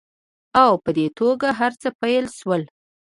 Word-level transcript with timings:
او 0.63 0.71
په 0.83 0.89
دې 0.97 1.07
توګه 1.19 1.47
هرڅه 1.59 1.89
پیل 2.01 2.25
شول 2.37 2.63